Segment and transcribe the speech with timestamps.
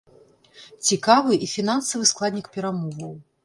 [0.87, 3.17] Цікавы і фінансавы складнік перамоваў.